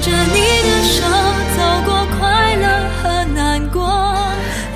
[0.00, 1.02] 着你的手，
[1.54, 2.66] 走过快乐
[3.02, 3.86] 和难过。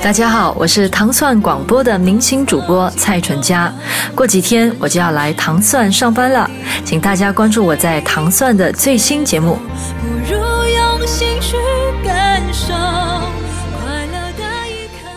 [0.03, 3.73] 大家好，我是糖蒜广播的明星主播蔡淳佳。
[4.15, 6.49] 过几天我就要来糖蒜上班了，
[6.85, 9.57] 请大家关注我在糖蒜的最新节目。
[9.99, 11.57] 不如用心去
[12.05, 15.09] 感受，快乐的一刻。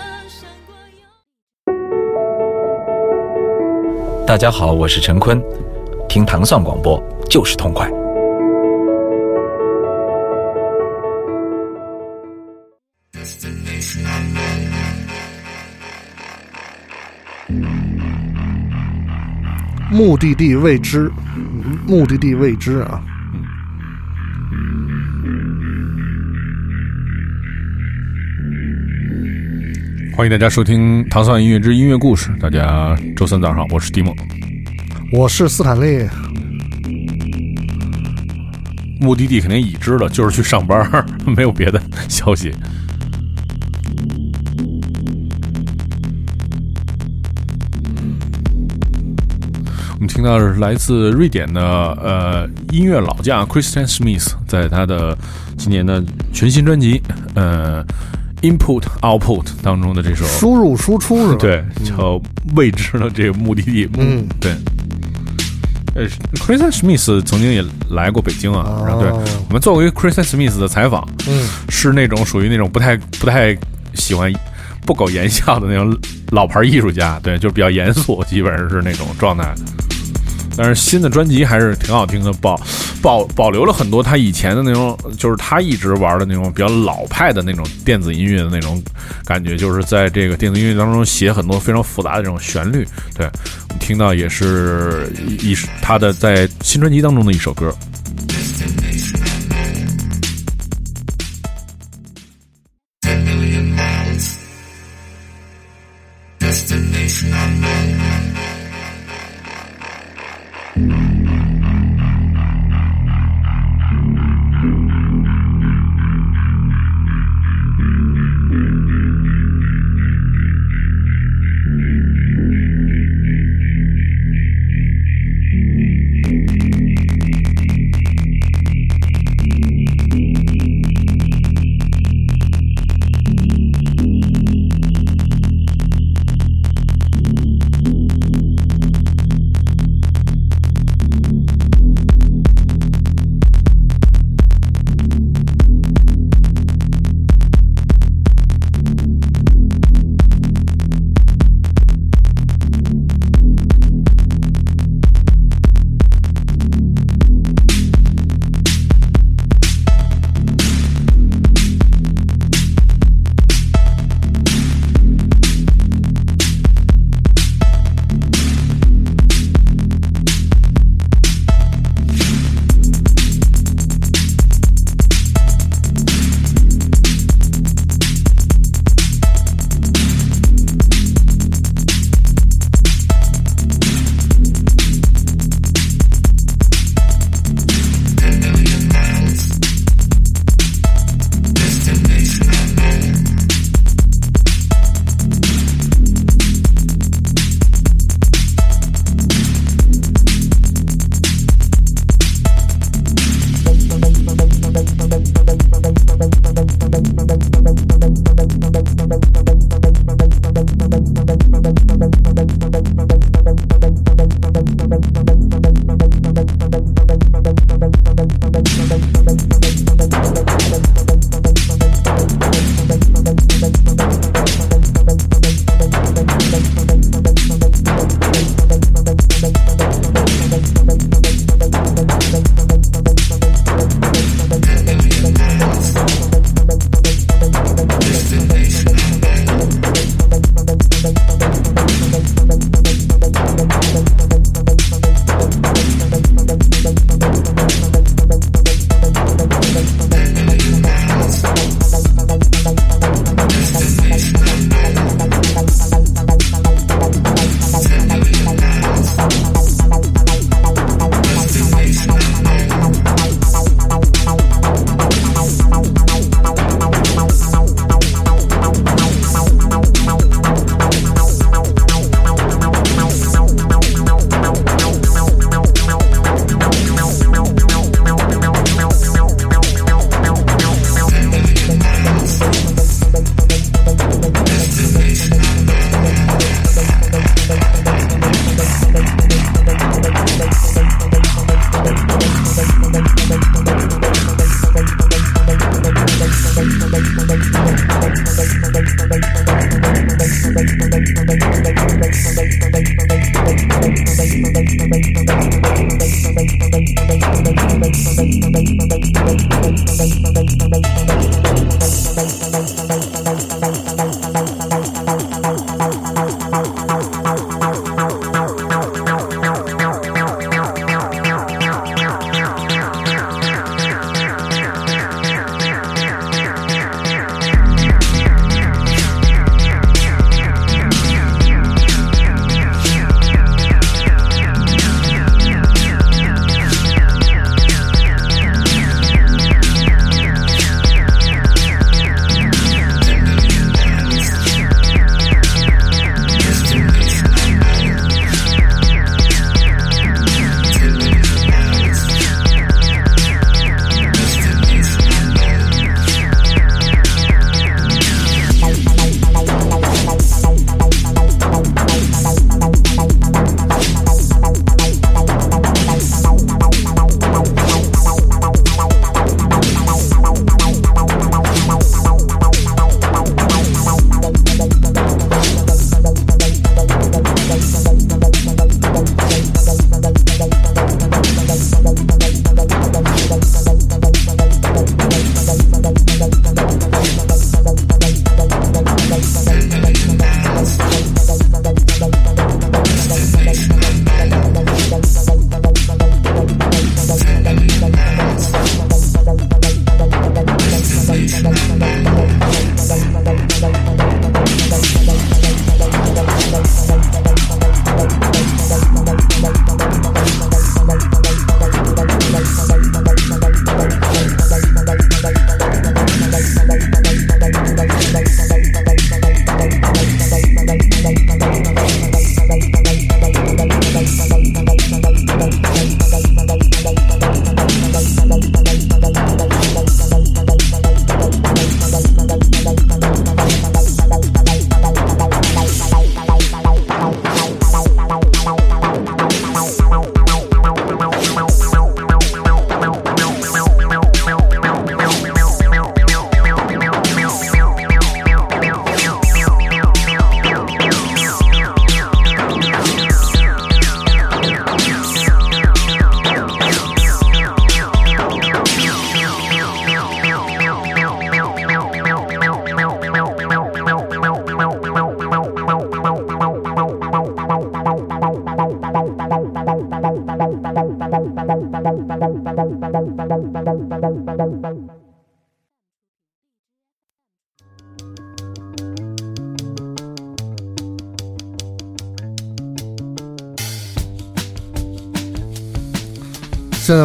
[4.25, 5.43] 大家好，我是陈坤，
[6.07, 6.97] 听糖蒜广播
[7.29, 7.91] 就是痛快。
[19.97, 21.11] 目的地未知，
[21.87, 23.01] 目的地未知啊。
[30.15, 32.30] 欢迎大家收听《糖蒜音乐之音乐故事》。
[32.38, 34.16] 大家周三早上好，我是蒂梦。
[35.11, 36.08] 我是斯坦利，
[39.02, 40.88] 目的地肯定已知了，就是去上班，
[41.36, 42.53] 没有别的消息。
[49.97, 55.17] 我们听到的是来自瑞典的呃音乐老将 Christian Smith 在他的
[55.57, 57.01] 今年的全新专辑
[57.33, 57.83] 呃
[58.43, 61.37] Input Output 当中的这首输入输出是吧？
[61.39, 62.21] 对，叫
[62.55, 63.89] 未知的这个目的地。
[63.97, 64.51] 嗯，对。
[65.95, 73.57] 呃，Christian Smith 曾经也来过北京啊，然后对哦我们做过一个 Christian Smith 的采访，嗯，是那种属于那种不太不太
[73.95, 74.31] 喜欢
[74.88, 75.95] 不苟言笑的那种
[76.31, 79.53] 老牌艺术家，对，就是比较严肃，基本上是那种状态。
[80.55, 82.59] 但是新的专辑还是挺好听的，保
[82.99, 88.81] 保保留了很多他以前的那种，就是他一直玩的那种比较老派的那种电子音乐的那种
[89.23, 92.88] 感觉，就是在这个电子音乐当中写很多非常复杂的这种旋律。
[93.13, 93.30] 对
[93.80, 97.71] 听到也是一一他的在新专辑当中的一首歌。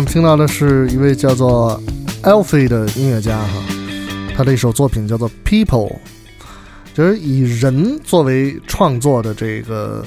[0.02, 1.80] 们听到的是一位叫做
[2.24, 3.62] Alfie 的音乐家哈，
[4.36, 5.88] 他的一首作品叫做《People》，
[6.92, 10.04] 就是以人作为创作的这个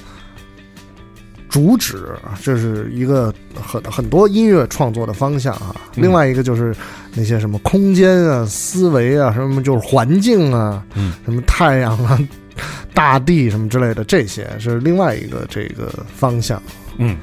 [1.47, 2.09] 主旨，
[2.43, 5.73] 这是一个很很多音乐创作的方向啊。
[5.95, 6.75] 另外一个就是
[7.13, 12.19] 那些什么空间啊、思维啊、什么就是环境啊、嗯什么太阳啊、
[12.93, 16.61] 大地什么之类的，这些是另外一个这个方向。
[16.97, 17.15] 嗯，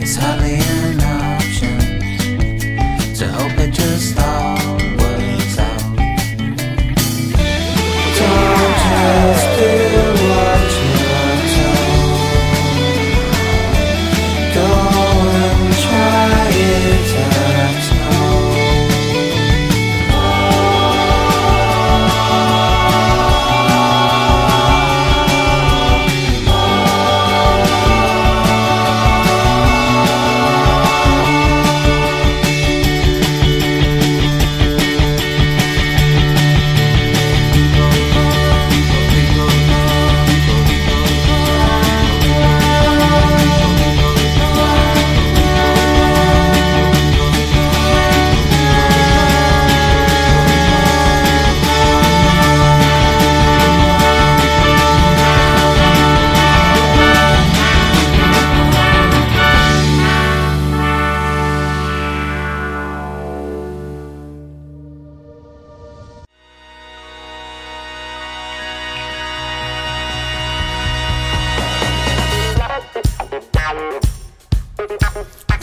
[0.00, 0.77] It's hardly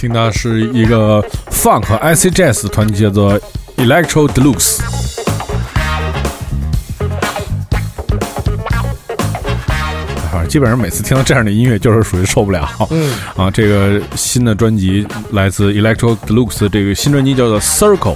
[0.06, 1.20] 听到是一个
[1.50, 3.40] funk IC jazz 团体叫做
[3.78, 4.80] Electro Deluxe。
[10.32, 12.70] 啊，基本上每次听到这样的音乐，就是属于受不了。
[12.92, 18.16] 嗯，啊，这个新的专辑来自 Electro Deluxe，这个新专辑叫做 Circle，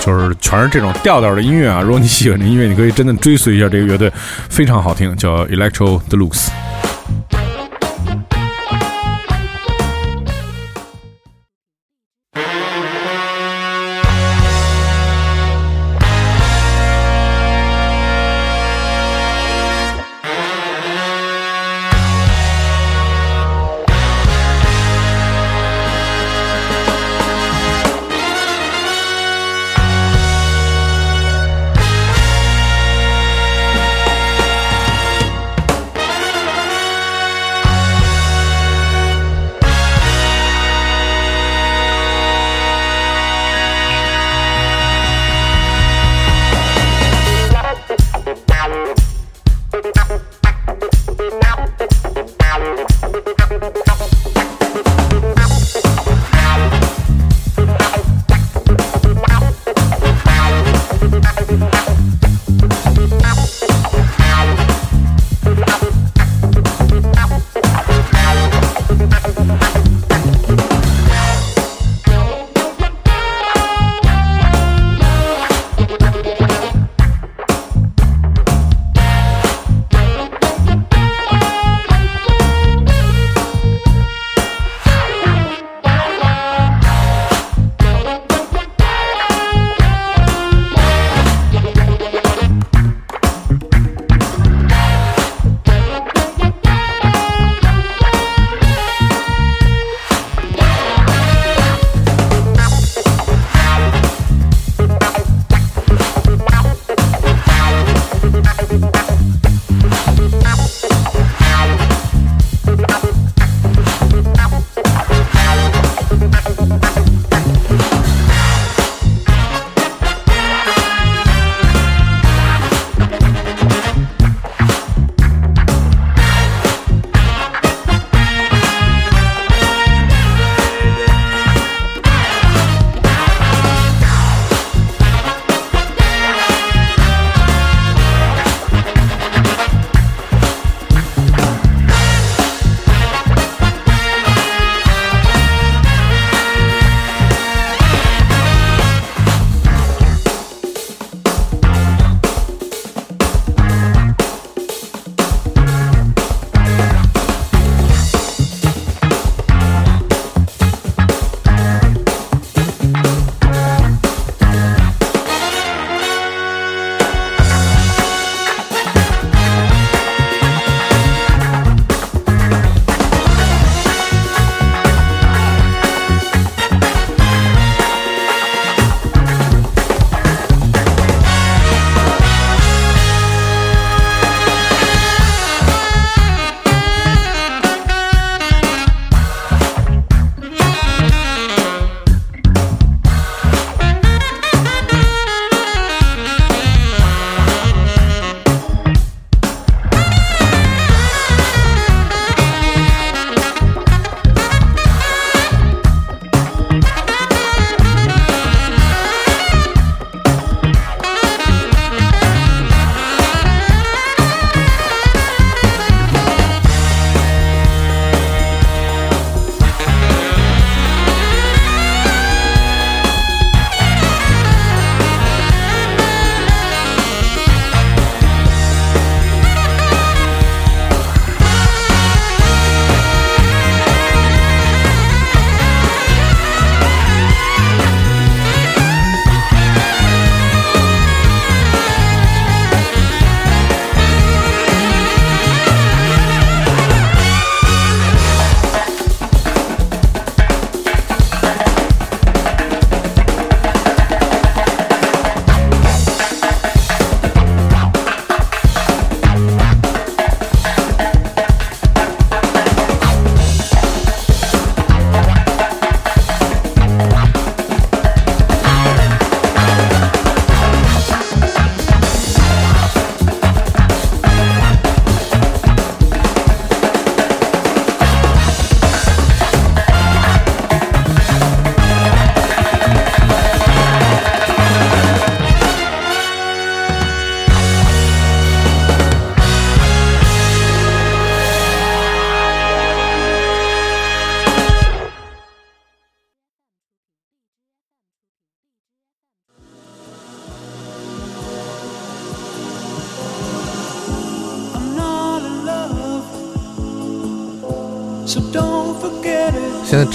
[0.00, 1.80] 就是全是这种调调的音乐啊。
[1.80, 4.12] 如果你喜欢这音乐，你可以真的追随一下这个乐队，
[4.48, 6.48] 非常好听，叫 Electro Deluxe。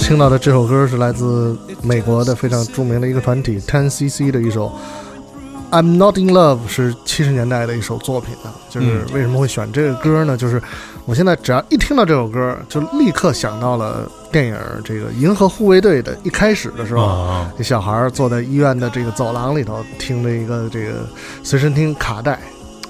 [0.08, 4.72] 听到的这首歌是来自美国的非常著名的一个团体 Ten CC 的一首
[5.70, 8.48] 《I'm Not in Love》，是七十年代的一首作品啊。
[8.70, 10.34] 就是为什么会选这个歌呢？
[10.34, 10.62] 就是
[11.04, 21.06] 我现在只要一听到这首歌，就立刻想到了电影《这个银河护卫队》的一开始的时候，啊，这小孩儿坐在医院的这个走廊里头，听着一个这个
[21.42, 22.40] 随身听卡带，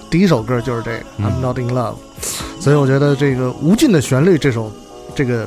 [0.08, 1.94] 第一首歌就是这个《嗯 I'm Not in Love》，
[2.62, 4.70] 所以我觉得这个无尽的旋律这首
[5.16, 5.44] 这个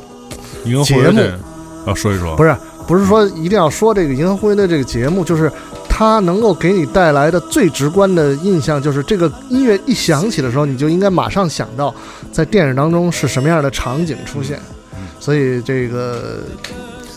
[0.84, 1.18] 节目
[1.86, 2.54] 要说一说，不是
[2.86, 5.50] 不是说一定要说这个《银河护卫队》这个节目，就是
[5.88, 11.94] 它能够给你带来的最直观的印象，就是这个音乐一响起的时候，你就应该马上想到
[12.30, 14.58] 在电影当中是什么样的场景出现。
[15.20, 16.40] 所以这个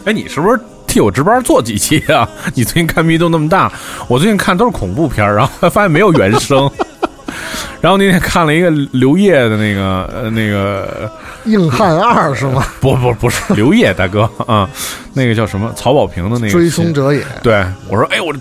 [0.06, 2.30] 哎，你是不是替我值班做几期啊？
[2.54, 3.72] 你最近看密度那么大，
[4.08, 6.70] 我最近看都是恐怖片儿，然后发现没有原声。
[7.86, 11.08] 然后那天看了一个刘烨的那个呃那个
[11.46, 12.66] 硬汉二是吗？
[12.82, 14.68] 不不不是刘烨大哥 啊，
[15.14, 17.24] 那个叫什么曹保平的那个追凶者也。
[17.44, 18.34] 对我说哎我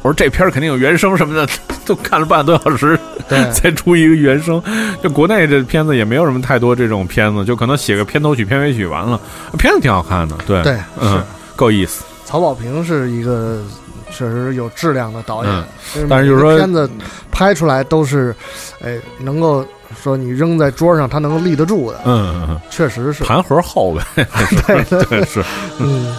[0.00, 1.46] 我说这片儿肯定有原声什么的，
[1.84, 4.62] 都看了半个多小时对才出一个原声。
[5.02, 9.20] 就国内这片子也没有什么太多这种片子，就可能写个片头曲、片尾曲完了，
[9.58, 10.34] 片子挺好看的。
[10.46, 11.22] 对对嗯，
[11.54, 12.02] 够意思。
[12.24, 13.60] 曹保平是一个
[14.10, 15.52] 确实有质量的导演，
[15.96, 16.88] 嗯但是就是说片子
[17.30, 18.34] 拍出来都是，
[18.82, 19.64] 哎，能够
[20.02, 22.58] 说你扔在桌上，它能够立得住的，嗯。
[22.70, 23.24] 确实是。
[23.24, 24.02] 盘盒厚呗，
[24.66, 25.42] 对对是。
[25.78, 26.14] 嗯，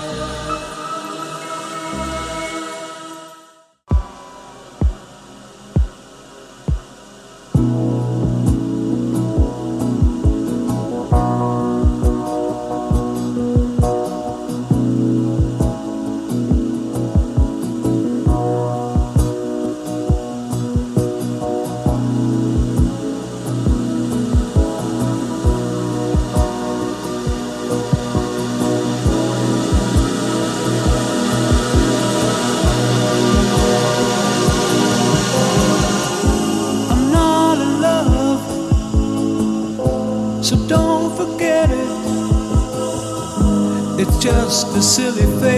[44.48, 45.57] Just the silly thing.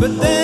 [0.00, 0.39] But then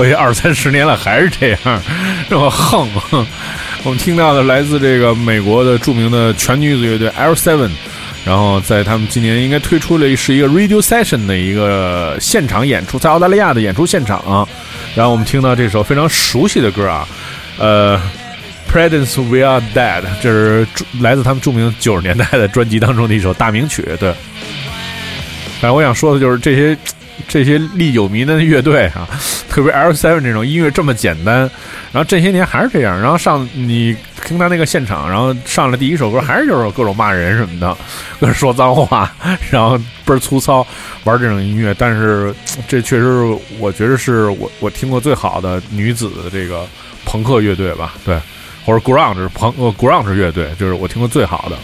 [0.00, 1.82] 过去二三十年了，还是这样，
[2.26, 2.88] 这么横。
[3.82, 7.68] 我们听到的来自这个美国的著名的全女子乐队 L Seven，
[8.24, 14.48] 然后在他们今年应该推出了是一个 Radio Session 的一个现场演出，在澳大利亚的演出现场、
[14.94, 17.06] 然后我们听到这首非常熟悉的歌啊，
[17.58, 18.00] 呃
[18.72, 20.66] ，Presence We Are Dead，这是
[21.02, 23.86] 来自他们著名九十年代的专辑当中的一首大名曲。
[24.00, 24.14] 对，
[25.60, 26.74] 但我想说的就是这些
[27.28, 29.08] 这些历久弥新的乐队啊，
[29.48, 31.40] 特别 L Seven 这种音乐这么简单，
[31.92, 33.00] 然后这些年还是这样。
[33.00, 37.76] 然后上你听他那个现场，然后上来第一首歌还是就是各种骂人什么的，
[38.20, 39.12] 各种说脏话，
[39.50, 40.66] 然后倍儿粗糙，
[41.04, 41.74] 玩这种音乐。
[41.78, 42.34] 但是
[42.68, 43.22] 这确实
[43.58, 46.66] 我觉得是我我听过最好的女子的这个
[47.04, 48.18] 朋克乐队吧，对，
[48.64, 51.56] 或者 grunge 朋呃 grunge 乐队，就是我听过最好的。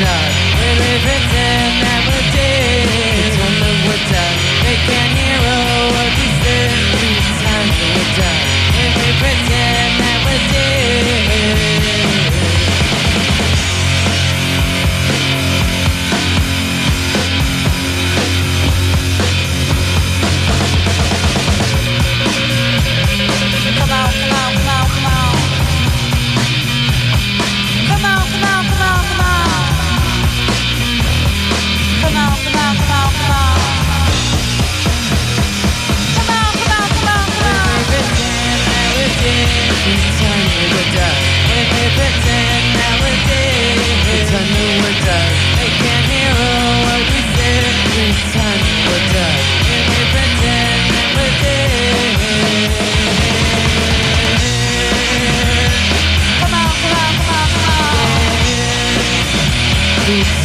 [0.00, 1.39] We live in.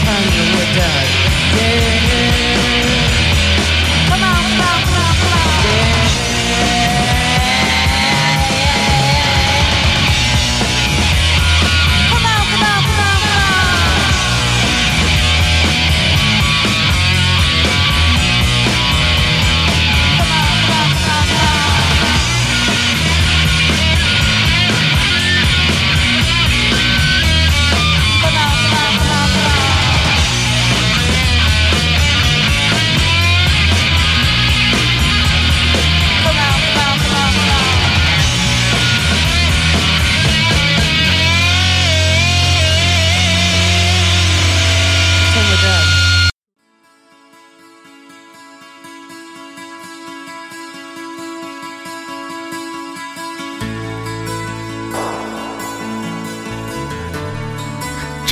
[0.08, 1.08] and you were dead.
[1.58, 2.25] Yeah.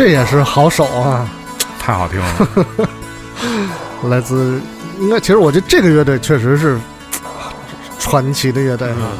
[0.03, 1.25] 这也是好手啊，
[1.79, 2.87] 太好听了。
[4.09, 4.59] 来自
[4.99, 6.77] 应该其实我觉得这个乐队确实是
[7.99, 9.15] 传奇的乐队啊。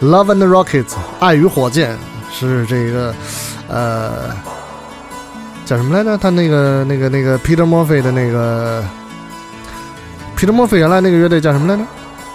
[0.00, 1.98] Love and Rockets，爱与火箭
[2.32, 3.14] 是这个
[3.68, 4.30] 呃
[5.66, 6.16] 叫什么来着？
[6.16, 8.82] 他那个那个那个 Peter Murphy 的那个
[10.34, 11.84] Peter Murphy 原来那个乐队叫什么来着？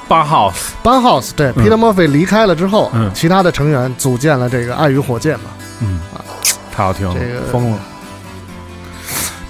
[0.07, 1.31] 八 house，Bun House。
[1.35, 5.45] 对、嗯 Peter Murphy 离开了之后，嗯其他的成员组建了这个爱与火箭嘛。
[5.79, 5.99] 嗯，
[6.81, 7.77] 太好听了，这个疯了。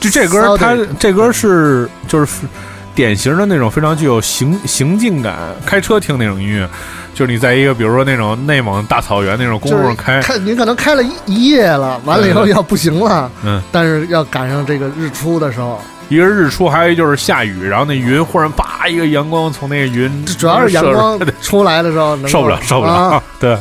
[0.02, 2.46] 就这歌，它这歌是就是
[2.94, 6.68] 典型的那种非常具有行行进感，开车听那种音乐，
[7.14, 23.24] 就是你在一个比如说那种内蒙大草原那种公路上开，看你可能开了一一夜了，完了以后要不行了，嗯，但是要赶上这个日出的时候，一个是日出，还有一就是下雨，然后那云忽然叭一个阳光从那个云，主要是阳光射出来的时候能，受不了，受不了，啊。
[23.40, 23.58] 对，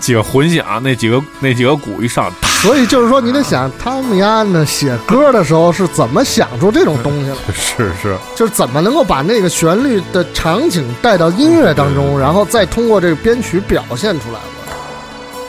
[0.00, 14.74] 几个混响，那几个那几个鼓一上，所以就是说，你得想汤米安呢写歌的时候是怎么想出这种东西来， 是是，就是怎么能够把那个旋律的场景带到音乐当中，然后再通过这个编曲表现出来的。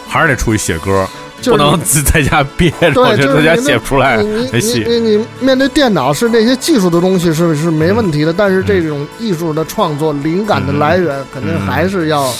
[0.07, 1.07] 还是得出去写歌，
[1.41, 4.83] 就是不能自在家憋着，对，我觉得在家就是你写不出来你你，你。
[4.87, 12.31] 你你面对电脑是那些技术的东西是是没问题的，但是这种艺术的创作灵感的来源，肯定还是要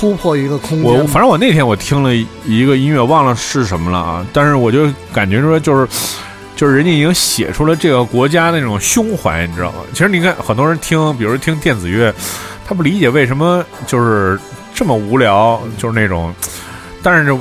[0.00, 0.90] 突破一个空间。
[0.90, 2.14] 我反正我那天我听了
[2.46, 5.86] 一个音乐，忘了是什么了啊，但是我就感觉说就是。
[6.56, 9.78] 就是人家已经写出了这个国家那种胸怀，你知道吗？
[9.94, 12.14] 其实你看，很多人听，比如听电子乐，
[12.66, 14.38] 他不理解为什么就是
[14.74, 16.34] 这么无聊，就是那种。
[17.02, 17.34] 但是，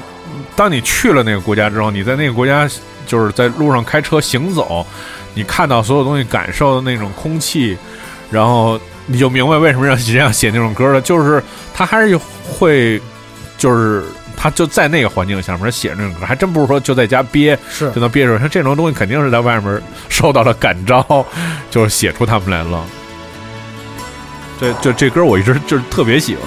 [0.55, 2.65] 当你去了那个国家之后，你在那个国家
[3.05, 4.87] 就是在路上开车行走，
[5.33, 7.77] 你看到所有东西，感受的那种空气，
[8.31, 8.79] 然后
[9.11, 11.43] 你就明白为什么要这样写那种歌了，就是
[11.73, 13.01] 他还是会，
[13.57, 14.03] 就是
[14.37, 18.39] 他就在那个环境下面写那种歌，还真不是说就在家憋是就能憋出来。
[18.39, 21.25] 像这种东西肯定是在外面受到了感召，
[21.71, 22.85] 就是写出他们来了。
[24.59, 26.43] 这就这歌我一直就是特别喜欢。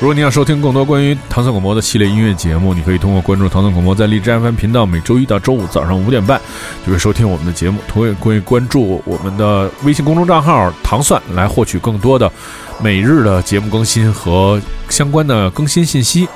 [0.00, 6.40] 如果你要收听更多关于唐僧广播的系列音乐节目，你可以通过关注唐僧广播在荔枝 FM 频道，每周一到周五早上五点半
[6.86, 7.78] 就会收听我们的节目。
[7.86, 12.32] 同样可以关注我们的微信公众账号“糖蒜”来获取更多的
[12.80, 14.58] 每日的节目更新和
[14.88, 16.26] 相关的更新信息。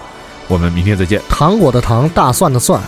[0.47, 1.19] 我们明天再见。
[1.27, 2.79] 糖果的糖，大蒜的蒜，